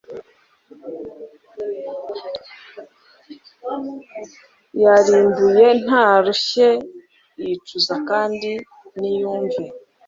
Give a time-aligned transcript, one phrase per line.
[4.83, 6.67] yarimbuye ntarushye
[7.43, 8.49] yicuza kandi
[8.99, 9.61] niyumve